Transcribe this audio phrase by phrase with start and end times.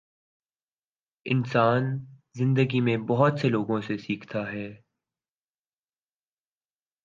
[1.25, 1.83] انسان
[2.33, 4.67] زندگی میں بہت سے لوگوں سے سیکھتا ہے۔